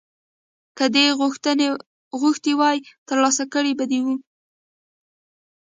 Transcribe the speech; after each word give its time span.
که 0.77 0.85
دې 0.95 1.05
غوښتي 2.21 2.51
وای 2.59 2.77
ترلاسه 3.07 3.43
کړي 3.53 3.73
به 3.77 3.85
دې 3.91 3.99
وو 4.05 4.15